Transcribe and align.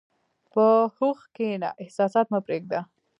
په 0.51 0.65
هوښ 0.95 1.19
کښېنه، 1.35 1.69
احساسات 1.83 2.27
مه 2.33 2.39
پرېږده. 2.45 2.79